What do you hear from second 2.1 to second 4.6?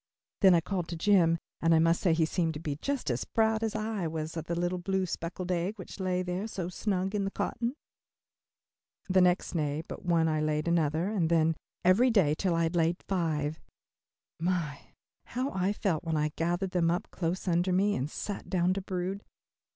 he seemed to be just as proud as I was of the